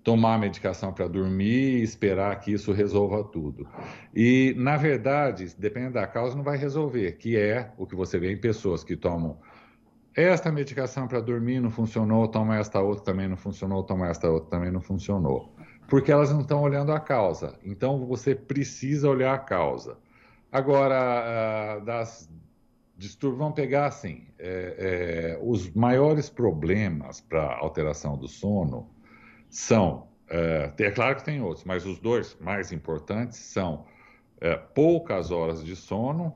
tomar 0.01 0.39
medicação 0.39 0.93
para 0.93 1.09
dormir 1.09 1.79
e 1.79 1.83
esperar 1.83 2.39
que 2.39 2.53
isso 2.53 2.71
resolva 2.71 3.21
tudo. 3.25 3.67
E, 4.15 4.55
na 4.57 4.77
verdade, 4.77 5.53
dependendo 5.59 5.95
da 5.95 6.07
causa, 6.07 6.37
não 6.37 6.43
vai 6.43 6.57
resolver, 6.57 7.17
que 7.17 7.35
é 7.35 7.73
o 7.77 7.85
que 7.85 7.97
você 7.97 8.17
vê 8.17 8.31
em 8.31 8.37
pessoas 8.37 8.81
que 8.81 8.95
tomam 8.95 9.37
esta 10.15 10.49
medicação 10.49 11.05
para 11.05 11.19
dormir 11.19 11.59
não 11.59 11.69
funcionou, 11.69 12.29
toma 12.29 12.57
esta 12.57 12.79
outra 12.79 13.03
também 13.03 13.27
não 13.27 13.35
funcionou, 13.35 13.83
toma 13.83 14.07
esta 14.07 14.29
outra 14.29 14.49
também 14.49 14.71
não 14.71 14.79
funcionou 14.79 15.53
porque 15.89 16.11
elas 16.11 16.31
não 16.31 16.41
estão 16.41 16.61
olhando 16.61 16.91
a 16.91 16.99
causa. 16.99 17.57
Então 17.63 18.05
você 18.05 18.35
precisa 18.35 19.09
olhar 19.09 19.33
a 19.33 19.39
causa. 19.39 19.97
Agora, 20.51 21.79
uh, 21.81 21.85
das 21.85 22.29
distúrbios, 22.97 23.39
vamos 23.39 23.55
pegar 23.55 23.85
assim: 23.85 24.27
é, 24.39 25.35
é, 25.37 25.39
os 25.41 25.69
maiores 25.71 26.29
problemas 26.29 27.21
para 27.21 27.57
alteração 27.57 28.17
do 28.17 28.27
sono 28.27 28.89
são 29.49 30.07
é, 30.29 30.71
é, 30.77 30.91
claro 30.91 31.15
que 31.15 31.23
tem 31.23 31.41
outros, 31.41 31.63
mas 31.63 31.85
os 31.85 31.99
dois 31.99 32.37
mais 32.39 32.71
importantes 32.71 33.37
são 33.37 33.85
é, 34.41 34.55
poucas 34.55 35.31
horas 35.31 35.63
de 35.63 35.75
sono, 35.75 36.33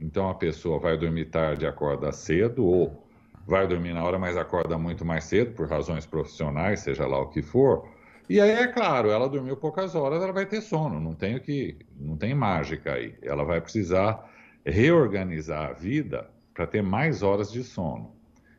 então 0.00 0.28
a 0.28 0.34
pessoa 0.34 0.78
vai 0.80 0.96
dormir 0.96 1.26
tarde 1.26 1.64
e 1.64 1.68
acorda 1.68 2.10
cedo, 2.10 2.64
ou 2.66 3.06
vai 3.46 3.66
dormir 3.66 3.92
na 3.92 4.02
hora, 4.02 4.18
mas 4.18 4.36
acorda 4.36 4.76
muito 4.76 5.04
mais 5.04 5.24
cedo, 5.24 5.54
por 5.54 5.68
razões 5.68 6.04
profissionais, 6.04 6.80
seja 6.80 7.06
lá 7.06 7.20
o 7.20 7.28
que 7.28 7.42
for. 7.42 7.88
E 8.28 8.40
aí, 8.40 8.50
é 8.50 8.66
claro, 8.66 9.10
ela 9.10 9.28
dormiu 9.28 9.56
poucas 9.56 9.94
horas, 9.94 10.22
ela 10.22 10.32
vai 10.32 10.46
ter 10.46 10.60
sono, 10.60 10.98
não 10.98 11.14
tem 11.14 11.36
o 11.36 11.40
que, 11.40 11.76
não 11.96 12.16
tem 12.16 12.34
mágica 12.34 12.94
aí. 12.94 13.14
Ela 13.22 13.44
vai 13.44 13.60
precisar 13.60 14.28
reorganizar 14.64 15.70
a 15.70 15.72
vida 15.72 16.30
para 16.54 16.66
ter 16.66 16.82
mais 16.82 17.22
horas 17.22 17.50
de 17.50 17.62
sono. 17.64 18.14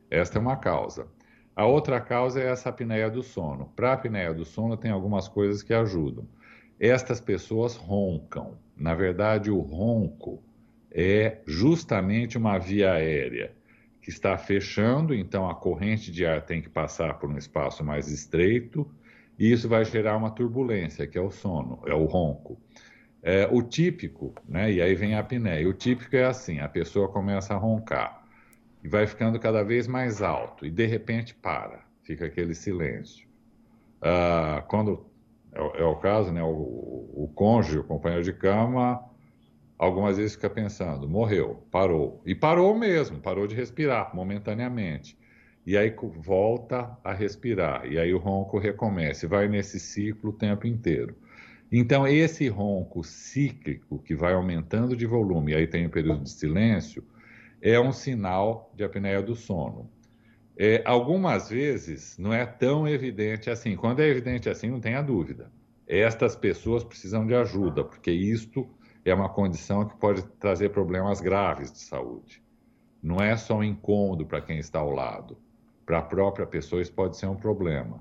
Esta 0.10 0.38
é 0.38 0.42
uma 0.42 0.58
causa. 0.58 1.08
A 1.56 1.66
outra 1.66 2.02
causa 2.02 2.42
é 2.42 2.50
essa 2.50 2.70
apneia 2.70 3.10
do 3.10 3.22
sono. 3.22 3.72
Para 3.76 3.92
a 3.92 3.94
apneia 3.94 4.34
do 4.34 4.44
sono, 4.44 4.76
tem 4.76 4.92
algumas 4.92 5.28
coisas 5.28 5.62
que 5.62 5.74
ajudam. 5.74 6.28
Estas 6.80 7.22
pessoas 7.22 7.76
roncam. 7.76 8.58
Na 8.76 8.94
verdade, 8.94 9.52
o 9.52 9.60
ronco 9.60 10.44
é 10.92 11.42
justamente 11.46 12.38
uma 12.38 12.58
via 12.58 12.94
aérea 12.94 13.54
que 14.02 14.10
está 14.10 14.38
fechando, 14.38 15.14
então 15.14 15.50
a 15.50 15.56
corrente 15.56 16.12
de 16.12 16.26
ar 16.26 16.42
tem 16.42 16.62
que 16.62 16.70
passar 16.70 17.20
por 17.20 17.30
um 17.30 17.38
espaço 17.38 17.84
mais 17.86 18.10
estreito, 18.10 18.86
e 19.40 19.52
isso 19.52 19.70
vai 19.70 19.86
gerar 19.86 20.18
uma 20.18 20.30
turbulência, 20.30 21.08
que 21.08 21.18
é 21.18 21.22
o 21.22 21.32
sono, 21.32 21.80
é 21.86 21.94
o 21.94 22.04
ronco. 22.04 22.60
É, 23.24 23.48
o 23.50 23.64
típico, 23.64 24.36
né, 24.46 24.70
e 24.70 24.82
aí 24.82 24.94
vem 24.96 25.16
a 25.16 25.20
apneia, 25.20 25.68
o 25.68 25.74
típico 25.74 26.14
é 26.16 26.26
assim, 26.26 26.60
a 26.60 26.68
pessoa 26.68 27.08
começa 27.08 27.54
a 27.54 27.58
roncar, 27.58 28.22
e 28.84 28.90
vai 28.90 29.08
ficando 29.08 29.40
cada 29.40 29.64
vez 29.64 29.88
mais 29.88 30.22
alto, 30.22 30.66
e 30.66 30.70
de 30.70 30.86
repente 30.86 31.34
para, 31.34 31.86
fica 32.04 32.26
aquele 32.26 32.54
silêncio. 32.54 33.26
Ah, 34.02 34.66
quando 34.68 35.06
é, 35.54 35.82
é, 35.82 35.86
o 35.86 35.96
caso, 35.96 36.32
né, 36.34 36.44
o, 36.44 36.48
o 36.50 37.32
cônjuge, 37.34 37.80
o 37.80 37.84
companheiro 37.84 38.24
de 38.26 38.34
cama, 38.34 39.02
algumas 39.78 40.18
vezes 40.18 40.36
fica 40.36 40.50
pensando, 40.50 41.08
morreu, 41.08 41.66
parou. 41.72 42.22
E 42.26 42.36
parou 42.36 42.76
mesmo, 42.76 43.20
parou 43.22 43.48
de 43.48 43.56
respirar 43.56 44.14
momentaneamente. 44.16 45.18
E 45.66 45.78
aí 45.78 45.96
volta 46.18 46.98
a 47.04 47.14
respirar, 47.14 47.86
e 47.90 47.98
aí 47.98 48.14
o 48.14 48.18
ronco 48.18 48.58
recomeça, 48.60 49.26
e 49.26 49.30
vai 49.30 49.48
nesse 49.48 49.80
ciclo 49.80 50.32
o 50.32 50.34
tempo 50.34 50.68
inteiro. 50.68 51.16
Então, 51.76 52.08
esse 52.08 52.48
ronco 52.50 53.04
cíclico, 53.04 53.98
que 53.98 54.16
vai 54.16 54.34
aumentando 54.34 54.96
de 54.96 55.08
volume, 55.08 55.54
e 55.54 55.56
aí 55.56 55.66
tem 55.66 55.88
o 55.88 55.90
período 55.90 56.22
de 56.22 56.30
silêncio, 56.30 57.04
é 57.60 57.80
um 57.80 57.92
sinal 57.92 58.72
de 58.76 58.84
apneia 58.84 59.24
do 59.24 59.34
sono. 59.36 59.90
É, 60.56 60.84
algumas 60.86 61.50
vezes 61.50 62.16
não 62.20 62.32
é 62.32 62.46
tão 62.46 62.88
evidente 62.88 63.50
assim. 63.50 63.76
Quando 63.76 64.02
é 64.02 64.08
evidente 64.08 64.48
assim, 64.48 64.70
não 64.70 64.80
tenha 64.80 65.02
dúvida. 65.02 65.52
Estas 65.88 66.36
pessoas 66.36 66.84
precisam 66.84 67.26
de 67.26 67.34
ajuda, 67.34 67.84
porque 67.84 68.12
isto 68.12 68.70
é 69.04 69.12
uma 69.12 69.30
condição 69.30 69.88
que 69.88 69.98
pode 69.98 70.22
trazer 70.40 70.70
problemas 70.70 71.22
graves 71.22 71.72
de 71.72 71.80
saúde. 71.80 72.44
Não 73.02 73.18
é 73.20 73.36
só 73.36 73.58
um 73.58 73.64
incômodo 73.64 74.28
para 74.28 74.42
quem 74.42 74.60
está 74.60 74.78
ao 74.78 74.92
lado. 74.92 75.40
Para 75.88 75.98
a 75.98 76.04
própria 76.04 76.46
pessoa, 76.46 76.84
isso 76.84 76.94
pode 76.94 77.18
ser 77.18 77.26
um 77.26 77.36
problema. 77.36 78.00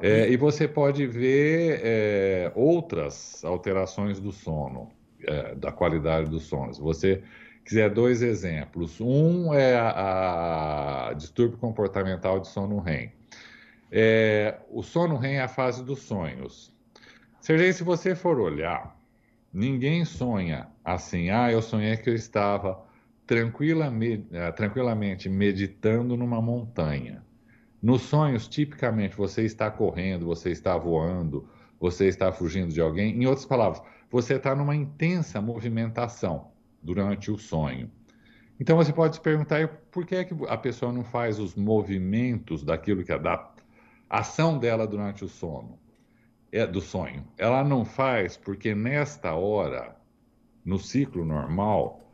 É, 0.00 0.28
e 0.30 0.36
você 0.36 0.68
pode 0.68 1.06
ver 1.06 1.80
é, 1.82 2.52
outras 2.54 3.44
alterações 3.44 4.20
do 4.20 4.30
sono, 4.30 4.92
é, 5.22 5.54
da 5.54 5.72
qualidade 5.72 6.28
do 6.28 6.38
sono. 6.38 6.72
Você 6.74 7.22
quiser 7.64 7.90
dois 7.90 8.22
exemplos. 8.22 9.00
Um 9.00 9.52
é 9.54 9.74
a, 9.76 11.08
a 11.08 11.12
distúrbio 11.14 11.58
comportamental 11.58 12.40
de 12.40 12.48
sono 12.48 12.78
REM. 12.78 13.12
É, 13.90 14.58
o 14.70 14.82
sono 14.82 15.16
REM 15.16 15.36
é 15.36 15.42
a 15.42 15.48
fase 15.48 15.82
dos 15.82 16.02
sonhos. 16.02 16.72
Sergei, 17.40 17.72
se 17.72 17.82
você 17.82 18.14
for 18.14 18.38
olhar, 18.38 18.98
ninguém 19.52 20.04
sonha 20.04 20.68
assim, 20.84 21.30
ah, 21.30 21.50
eu 21.50 21.62
sonhei 21.62 21.96
que 21.96 22.10
eu 22.10 22.14
estava 22.14 22.84
é, 24.32 24.52
tranquilamente 24.52 25.28
meditando 25.28 26.16
numa 26.16 26.40
montanha. 26.40 27.25
Nos 27.86 28.02
sonhos, 28.02 28.48
tipicamente, 28.48 29.16
você 29.16 29.42
está 29.42 29.70
correndo, 29.70 30.26
você 30.26 30.50
está 30.50 30.76
voando, 30.76 31.48
você 31.78 32.08
está 32.08 32.32
fugindo 32.32 32.74
de 32.74 32.80
alguém. 32.80 33.14
Em 33.14 33.26
outras 33.26 33.46
palavras, 33.46 33.80
você 34.10 34.34
está 34.34 34.56
numa 34.56 34.74
intensa 34.74 35.40
movimentação 35.40 36.50
durante 36.82 37.30
o 37.30 37.38
sonho. 37.38 37.88
Então 38.58 38.76
você 38.76 38.92
pode 38.92 39.14
se 39.14 39.20
perguntar 39.20 39.68
por 39.92 40.04
que 40.04 40.16
é 40.16 40.24
que 40.24 40.34
a 40.48 40.56
pessoa 40.56 40.92
não 40.92 41.04
faz 41.04 41.38
os 41.38 41.54
movimentos 41.54 42.64
daquilo 42.64 43.04
que 43.04 43.12
é 43.12 43.18
da 43.20 43.54
ação 44.10 44.58
dela 44.58 44.84
durante 44.84 45.24
o 45.24 45.28
sono, 45.28 45.78
é 46.50 46.66
do 46.66 46.80
sonho. 46.80 47.24
Ela 47.38 47.62
não 47.62 47.84
faz 47.84 48.36
porque 48.36 48.74
nesta 48.74 49.32
hora, 49.36 49.94
no 50.64 50.76
ciclo 50.76 51.24
normal, 51.24 52.05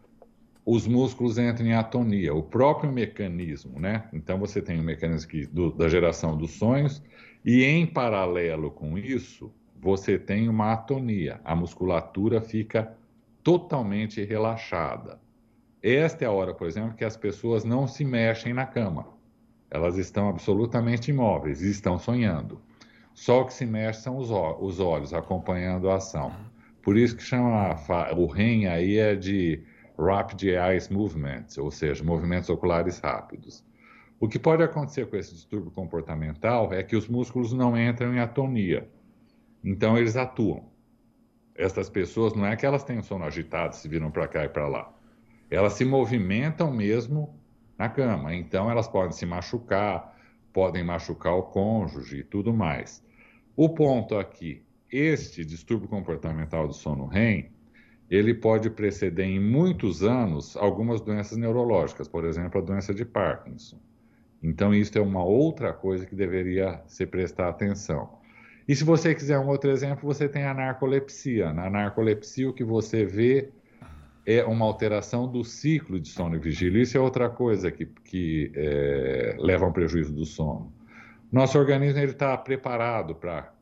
os 0.64 0.87
músculos 0.87 1.38
entram 1.38 1.66
em 1.66 1.75
atonia, 1.75 2.33
o 2.35 2.42
próprio 2.42 2.92
mecanismo, 2.92 3.81
né? 3.81 4.04
Então 4.12 4.38
você 4.38 4.62
tem 4.62 4.78
o 4.78 4.83
mecanismo 4.83 5.28
que, 5.28 5.47
do, 5.47 5.73
da 5.73 5.88
geração 5.88 6.37
dos 6.37 6.52
sonhos 6.52 7.02
e 7.45 7.64
em 7.64 7.87
paralelo 7.87 8.71
com 8.71 8.97
isso, 8.97 9.52
você 9.81 10.16
tem 10.16 10.49
uma 10.49 10.73
atonia, 10.73 11.40
a 11.45 11.57
musculatura 11.57 12.40
fica 12.40 12.97
totalmente 13.42 14.23
relaxada. 14.25 15.21
Esta 15.83 16.25
é 16.25 16.28
a 16.28 16.31
hora, 16.31 16.54
por 16.54 16.69
exemplo, 16.69 16.95
que 16.95 17.04
as 17.04 17.16
pessoas 17.16 17.64
não 17.64 17.88
se 17.88 18.04
mexem 18.04 18.54
na 18.54 18.64
cama. 18.64 19.09
Elas 19.69 19.97
estão 19.97 20.28
absolutamente 20.28 21.11
imóveis 21.11 21.61
e 21.61 21.71
estão 21.71 21.99
sonhando. 21.99 22.61
Só 23.12 23.42
o 23.42 23.47
que 23.47 23.52
se 23.52 23.66
mexe 23.66 24.02
são 24.02 24.16
os, 24.16 24.31
os 24.31 24.78
olhos, 24.78 25.12
acompanhando 25.12 25.90
a 25.90 25.97
ação. 25.97 26.33
Por 26.83 26.97
isso 26.97 27.16
que 27.16 27.23
chama 27.23 27.76
o 28.16 28.26
REM 28.26 28.69
aí 28.69 28.99
é 28.99 29.16
de 29.16 29.64
Rapid 29.99 30.42
Eyes 30.42 30.88
Movements, 30.88 31.58
ou 31.58 31.70
seja, 31.70 32.02
movimentos 32.04 32.49
oculares 32.49 32.99
rápidos. 32.99 33.64
O 34.18 34.28
que 34.28 34.38
pode 34.38 34.62
acontecer 34.62 35.06
com 35.08 35.16
esse 35.16 35.34
distúrbio 35.34 35.70
comportamental 35.70 36.72
é 36.72 36.82
que 36.82 36.96
os 36.96 37.08
músculos 37.08 37.52
não 37.52 37.76
entram 37.76 38.14
em 38.14 38.20
atonia. 38.20 38.88
Então 39.64 39.99
eles 39.99 40.16
atuam 40.16 40.70
essas 41.54 41.88
pessoas, 41.88 42.34
não 42.34 42.46
é 42.46 42.56
que 42.56 42.64
elas 42.64 42.84
tenham 42.84 43.02
sono 43.02 43.25
agitado, 43.25 43.76
se 43.76 43.88
viram 43.88 44.11
para 44.11 44.26
cá 44.26 44.44
e 44.44 44.49
para 44.49 44.68
lá. 44.68 44.92
Elas 45.50 45.75
se 45.75 45.84
movimentam 45.84 46.72
mesmo 46.72 47.38
na 47.78 47.88
cama. 47.88 48.34
Então, 48.34 48.70
elas 48.70 48.88
podem 48.88 49.12
se 49.12 49.26
machucar, 49.26 50.16
podem 50.52 50.82
machucar 50.82 51.34
o 51.34 51.42
cônjuge 51.42 52.18
e 52.18 52.25
tudo 52.25 52.52
mais. 52.52 53.04
O 53.54 53.68
ponto 53.68 54.16
aqui, 54.16 54.64
este 54.90 55.44
distúrbio 55.44 55.88
comportamental 55.88 56.66
do 56.66 56.72
sono 56.72 57.06
REM, 57.06 57.51
ele 58.12 58.35
pode 58.35 58.69
preceder 58.69 59.25
em 59.25 59.40
muitos 59.40 60.02
anos 60.02 60.54
algumas 60.54 61.00
doenças 61.00 61.38
neurológicas, 61.38 62.07
por 62.07 62.26
exemplo, 62.26 62.61
a 62.61 62.62
doença 62.62 62.92
de 62.92 63.07
Parkinson. 63.07 63.78
Então, 64.42 64.75
isso 64.75 64.99
é 64.99 65.00
uma 65.00 65.25
outra 65.25 65.73
coisa 65.73 66.04
que 66.04 66.14
deveria 66.14 66.83
se 66.87 67.07
prestar 67.07 67.49
atenção. 67.49 68.19
E 68.69 68.76
se 68.76 68.85
você 68.85 69.14
quiser 69.14 69.38
um 69.38 69.49
outro 69.49 69.71
exemplo, 69.71 70.04
você 70.04 70.28
tem 70.28 70.45
a 70.45 70.52
narcolepsia. 70.52 71.54
Na 71.54 71.71
narcolepsia, 71.71 72.50
o 72.50 72.52
que 72.52 72.62
você 72.62 73.07
vê 73.07 73.49
é 74.26 74.45
uma 74.45 74.66
alteração 74.66 75.26
do 75.26 75.42
ciclo 75.42 75.99
de 75.99 76.09
sono 76.09 76.37
e 76.37 76.38
vigília. 76.38 76.83
Isso 76.83 76.99
é 76.99 77.00
outra 77.00 77.31
coisa 77.31 77.71
que, 77.71 77.87
que 77.87 78.52
é, 78.54 79.37
leva 79.38 79.64
a 79.64 79.69
um 79.69 79.73
prejuízo 79.73 80.12
do 80.12 80.26
sono. 80.26 80.71
Nosso 81.33 81.59
organismo 81.59 81.99
está 82.00 82.37
preparado 82.37 83.14
para 83.14 83.54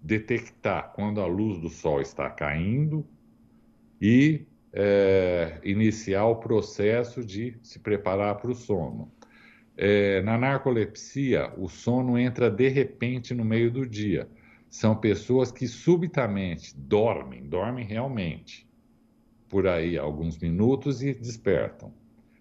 detectar 0.00 0.92
quando 0.94 1.20
a 1.20 1.26
luz 1.26 1.58
do 1.58 1.68
sol 1.68 2.00
está 2.00 2.30
caindo 2.30 3.04
e 4.06 4.46
é, 4.70 5.58
iniciar 5.64 6.26
o 6.26 6.36
processo 6.36 7.24
de 7.24 7.56
se 7.62 7.78
preparar 7.78 8.34
para 8.34 8.50
o 8.50 8.54
sono. 8.54 9.10
É, 9.78 10.20
na 10.20 10.36
narcolepsia, 10.36 11.50
o 11.56 11.70
sono 11.70 12.18
entra 12.18 12.50
de 12.50 12.68
repente 12.68 13.32
no 13.32 13.46
meio 13.46 13.70
do 13.70 13.86
dia. 13.86 14.28
São 14.68 14.94
pessoas 14.94 15.50
que 15.50 15.66
subitamente 15.66 16.76
dormem, 16.76 17.44
dormem 17.44 17.82
realmente, 17.82 18.68
por 19.48 19.66
aí 19.66 19.96
alguns 19.96 20.38
minutos 20.38 21.02
e 21.02 21.14
despertam. 21.14 21.90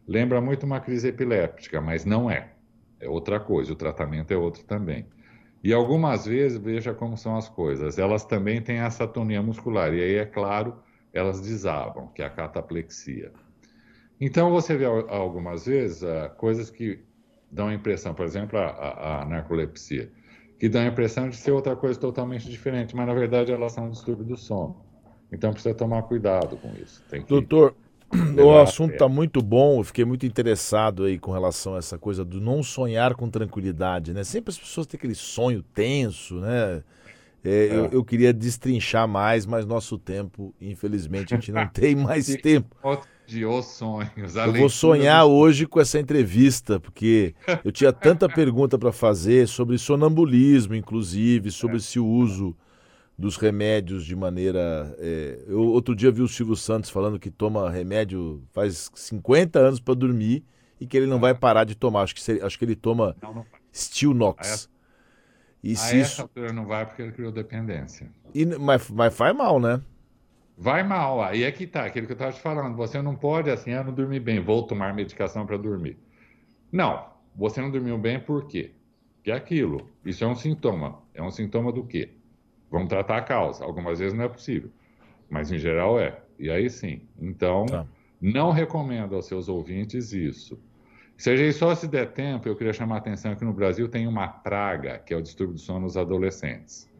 Lembra 0.05 0.41
muito 0.41 0.65
uma 0.65 0.81
crise 0.81 1.07
epiléptica, 1.07 1.79
mas 1.79 2.03
não 2.03 2.29
é. 2.29 2.51
É 2.99 3.07
outra 3.07 3.39
coisa, 3.39 3.71
o 3.71 3.75
tratamento 3.75 4.33
é 4.33 4.35
outro 4.35 4.65
também. 4.65 5.05
E 5.63 5.71
algumas 5.71 6.25
vezes, 6.25 6.57
veja 6.57 6.93
como 6.93 7.15
são 7.15 7.37
as 7.37 7.47
coisas, 7.47 7.97
elas 7.97 8.25
também 8.25 8.61
têm 8.61 8.79
essa 8.79 9.05
atonia 9.05 9.41
muscular, 9.41 9.93
e 9.93 10.01
aí, 10.01 10.15
é 10.15 10.25
claro, 10.25 10.75
elas 11.13 11.39
desabam, 11.39 12.07
que 12.07 12.21
é 12.21 12.25
a 12.25 12.29
cataplexia. 12.29 13.31
Então, 14.19 14.51
você 14.51 14.75
vê 14.75 14.85
algumas 14.85 15.65
vezes 15.65 16.01
uh, 16.01 16.29
coisas 16.37 16.69
que 16.69 16.99
dão 17.51 17.67
a 17.67 17.73
impressão, 17.73 18.13
por 18.13 18.25
exemplo, 18.25 18.57
a, 18.57 18.65
a, 18.65 19.21
a 19.21 19.25
narcolepsia, 19.25 20.11
que 20.59 20.67
dá 20.67 20.81
a 20.81 20.87
impressão 20.87 21.29
de 21.29 21.35
ser 21.35 21.51
outra 21.51 21.75
coisa 21.75 21.99
totalmente 21.99 22.49
diferente, 22.49 22.95
mas 22.95 23.05
na 23.05 23.13
verdade 23.13 23.51
elas 23.51 23.73
são 23.73 23.87
um 23.87 23.89
distúrbio 23.91 24.25
do 24.25 24.37
sono. 24.37 24.77
Então 25.31 25.51
precisa 25.51 25.75
tomar 25.75 26.03
cuidado 26.03 26.57
com 26.57 26.71
isso. 26.81 27.03
Que... 27.09 27.19
Doutor, 27.19 27.75
O 28.37 28.57
assunto 28.59 28.93
está 28.93 29.09
muito 29.09 29.41
bom, 29.41 29.79
eu 29.79 29.83
fiquei 29.83 30.05
muito 30.05 30.25
interessado 30.25 31.03
aí 31.03 31.17
com 31.17 31.31
relação 31.31 31.75
a 31.75 31.79
essa 31.79 31.97
coisa 31.97 32.23
do 32.23 32.39
não 32.39 32.61
sonhar 32.61 33.15
com 33.15 33.29
tranquilidade, 33.29 34.13
né? 34.13 34.23
Sempre 34.23 34.51
as 34.51 34.57
pessoas 34.57 34.85
têm 34.85 34.97
aquele 34.97 35.15
sonho 35.15 35.63
tenso, 35.73 36.35
né? 36.35 36.83
É, 37.43 37.67
é. 37.67 37.75
Eu, 37.75 37.89
eu, 37.91 38.05
queria 38.05 38.33
destrinchar 38.33 39.07
mais, 39.07 39.45
mas 39.45 39.65
nosso 39.65 39.97
tempo, 39.97 40.55
infelizmente, 40.61 41.33
a 41.33 41.37
gente 41.37 41.51
não 41.51 41.67
tem 41.69 41.95
mais 41.95 42.27
tempo. 42.37 42.75
De 43.25 43.45
os 43.45 43.65
sonhos. 43.65 44.35
Eu 44.35 44.53
vou 44.53 44.69
sonhar 44.69 45.25
hoje 45.25 45.65
com 45.65 45.79
essa 45.79 45.99
entrevista, 45.99 46.79
porque 46.79 47.33
eu 47.63 47.71
tinha 47.71 47.91
tanta 47.91 48.27
pergunta 48.29 48.77
para 48.77 48.91
fazer 48.91 49.47
sobre 49.47 49.77
sonambulismo, 49.77 50.75
inclusive, 50.75 51.49
sobre 51.51 51.77
é. 51.77 51.79
se 51.79 51.99
o 51.99 52.05
uso 52.05 52.55
dos 53.17 53.37
remédios 53.37 54.05
de 54.05 54.15
maneira. 54.15 54.95
É, 54.99 55.39
eu 55.47 55.61
outro 55.61 55.95
dia 55.95 56.11
vi 56.11 56.21
o 56.21 56.27
Silvio 56.27 56.55
Santos 56.55 56.89
falando 56.89 57.19
que 57.19 57.29
toma 57.29 57.69
remédio 57.69 58.43
faz 58.51 58.91
50 58.93 59.59
anos 59.59 59.79
para 59.79 59.93
dormir 59.93 60.43
e 60.79 60.85
que 60.85 60.97
ele 60.97 61.07
não 61.07 61.19
vai 61.19 61.33
parar 61.33 61.63
de 61.63 61.75
tomar. 61.75 62.01
Acho 62.01 62.15
que, 62.15 62.41
acho 62.41 62.59
que 62.59 62.65
ele 62.65 62.75
toma 62.75 63.15
não, 63.21 63.33
não. 63.33 63.45
E 65.63 65.75
se 65.75 66.01
essa 66.01 66.23
altura 66.23 66.51
não 66.51 66.65
vai 66.65 66.85
porque 66.85 67.01
ele 67.01 67.13
criou 67.13 67.31
dependência. 67.31 68.11
E, 68.35 68.45
mas, 68.45 68.89
mas 68.89 69.15
faz 69.15 69.33
mal, 69.33 69.59
né? 69.59 69.81
Vai 70.57 70.83
mal. 70.83 71.23
Aí 71.23 71.43
é 71.43 71.51
que 71.51 71.65
tá, 71.65 71.85
aquilo 71.85 72.05
que 72.05 72.11
eu 72.11 72.15
estava 72.15 72.33
te 72.33 72.41
falando. 72.41 72.75
Você 72.75 73.01
não 73.01 73.15
pode, 73.15 73.49
assim, 73.49 73.71
ah, 73.71 73.83
não 73.83 73.93
dormir 73.93 74.19
bem, 74.19 74.41
vou 74.41 74.63
tomar 74.63 74.93
medicação 74.93 75.45
para 75.45 75.57
dormir. 75.57 75.97
Não. 76.71 77.13
Você 77.35 77.61
não 77.61 77.71
dormiu 77.71 77.97
bem 77.97 78.19
por 78.19 78.45
quê? 78.47 78.71
Que 79.23 79.31
é 79.31 79.35
aquilo. 79.35 79.89
Isso 80.05 80.23
é 80.23 80.27
um 80.27 80.35
sintoma. 80.35 80.99
É 81.13 81.23
um 81.23 81.31
sintoma 81.31 81.71
do 81.71 81.83
quê? 81.83 82.11
Vamos 82.69 82.89
tratar 82.89 83.17
a 83.17 83.21
causa. 83.21 83.63
Algumas 83.63 83.99
vezes 83.99 84.13
não 84.13 84.25
é 84.25 84.29
possível, 84.29 84.69
mas 85.29 85.51
em 85.51 85.57
geral 85.57 85.99
é. 85.99 86.19
E 86.37 86.49
aí 86.49 86.69
sim. 86.69 87.01
Então, 87.19 87.65
tá. 87.65 87.87
não 88.21 88.51
recomendo 88.51 89.15
aos 89.15 89.27
seus 89.27 89.47
ouvintes 89.47 90.11
isso. 90.11 90.59
Seja 91.17 91.45
isso 91.45 91.59
só 91.59 91.73
se 91.75 91.87
der 91.87 92.11
tempo, 92.11 92.47
eu 92.47 92.55
queria 92.55 92.73
chamar 92.73 92.95
a 92.95 92.97
atenção 92.97 93.35
que 93.35 93.45
no 93.45 93.53
Brasil 93.53 93.87
tem 93.87 94.07
uma 94.07 94.27
praga, 94.27 94.97
que 94.99 95.13
é 95.13 95.17
o 95.17 95.21
distúrbio 95.21 95.55
do 95.55 95.59
sono 95.59 95.81
nos 95.81 95.95
adolescentes. 95.95 96.91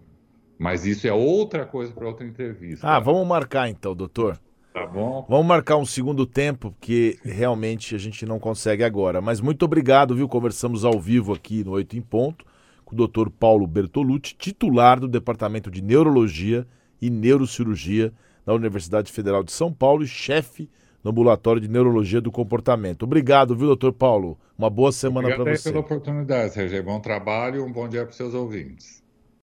Mas 0.58 0.86
isso 0.86 1.08
é 1.08 1.12
outra 1.13 1.65
coisa 1.65 1.91
para 1.91 2.08
outra 2.08 2.25
entrevista. 2.25 2.88
Ah, 2.88 3.00
vamos 3.00 3.27
marcar 3.27 3.67
então, 3.70 3.96
doutor. 3.96 4.39
Tá 4.74 4.88
bom. 4.88 5.25
Vamos 5.29 5.46
marcar 5.46 5.77
um 5.77 5.86
segundo 5.86 6.25
tempo, 6.25 6.72
porque 6.72 7.20
realmente 7.24 7.93
a 7.93 7.98
gente 7.98 8.25
não 8.25 8.39
consegue 8.39 8.84
agora. 8.84 9.22
Mas 9.22 9.39
muito 9.41 9.63
obrigado, 9.65 10.15
viu? 10.15 10.27
Conversamos 10.27 10.86
ao 10.86 11.00
vivo 11.00 11.34
aqui 11.34 11.63
no 11.63 11.72
Oito 11.72 11.98
em 11.98 12.01
Ponto 12.01 12.46
com 12.84 12.96
o 12.96 13.08
Dr. 13.08 13.29
Paulo 13.29 13.67
Bertolucci, 13.67 14.36
titular 14.36 15.00
do 15.00 15.08
Departamento 15.08 15.70
de 15.70 15.82
Neurologia 15.82 16.65
e 17.01 17.10
Neurocirurgia 17.10 18.13
da 18.46 18.53
Universidade 18.53 19.12
Federal 19.12 19.43
de 19.43 19.51
São 19.51 19.72
Paulo 19.72 20.03
e 20.03 20.08
chefe 20.08 20.70
no 21.03 21.12
ambulatório 21.12 21.62
de 21.62 21.67
neurologia 21.67 22.22
do 22.22 22.31
comportamento. 22.31 23.03
Obrigado, 23.03 23.55
viu, 23.55 23.67
doutor 23.67 23.93
Paulo? 23.93 24.39
Uma 24.57 24.69
boa 24.69 24.91
semana 24.91 25.27
para 25.29 25.38
você. 25.38 25.41
Obrigado 25.41 25.63
pela 25.63 25.79
oportunidade, 25.79 26.53
Sérgio. 26.53 26.83
Bom 26.83 27.00
trabalho 27.00 27.57
e 27.57 27.60
um 27.60 27.72
bom 27.72 27.89
dia 27.89 28.03
para 28.03 28.12
os 28.12 28.15
seus 28.17 28.33
ouvintes. 28.33 29.02